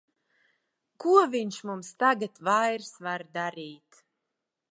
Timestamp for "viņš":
1.35-1.59